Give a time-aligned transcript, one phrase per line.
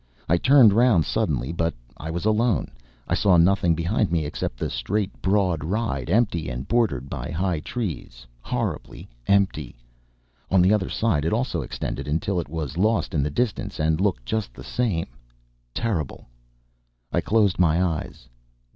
[0.27, 2.71] I turned round suddenly, but I was alone.
[3.07, 7.59] I saw nothing behind me except the straight, broad ride, empty and bordered by high
[7.59, 9.75] trees, horribly empty;
[10.49, 14.01] on the other side it also extended until it was lost in the distance, and
[14.01, 15.05] looked just the same,
[15.71, 16.25] terrible.
[17.13, 18.27] I closed my eyes.